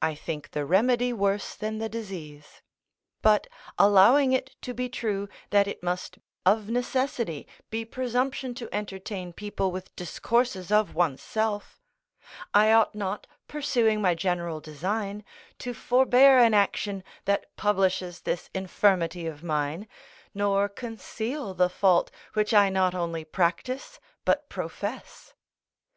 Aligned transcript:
I 0.00 0.14
think 0.14 0.52
the 0.52 0.64
remedy 0.64 1.12
worse 1.12 1.56
than 1.56 1.78
the 1.78 1.88
disease. 1.88 2.62
But, 3.22 3.48
allowing 3.76 4.32
it 4.32 4.54
to 4.62 4.72
be 4.72 4.88
true 4.88 5.28
that 5.50 5.66
it 5.66 5.82
must 5.82 6.16
of 6.46 6.68
necessity 6.70 7.44
be 7.68 7.84
presumption 7.84 8.54
to 8.54 8.68
entertain 8.72 9.32
people 9.32 9.72
with 9.72 9.96
discourses 9.96 10.70
of 10.70 10.94
one's 10.94 11.22
self, 11.22 11.80
I 12.54 12.70
ought 12.70 12.94
not, 12.94 13.26
pursuing 13.48 14.00
my 14.00 14.14
general 14.14 14.60
design, 14.60 15.24
to 15.58 15.74
forbear 15.74 16.38
an 16.38 16.54
action 16.54 17.02
that 17.24 17.46
publishes 17.56 18.20
this 18.20 18.50
infirmity 18.54 19.26
of 19.26 19.42
mine, 19.42 19.88
nor 20.34 20.68
conceal 20.68 21.52
the 21.52 21.68
fault 21.68 22.12
which 22.34 22.54
I 22.54 22.68
not 22.68 22.94
only 22.94 23.24
practise 23.24 23.98
but 24.24 24.48
profess. 24.48 25.34